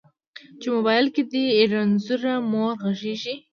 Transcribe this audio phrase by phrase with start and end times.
[0.59, 3.35] چې موبایل کې دې رنځوره مور غږیږي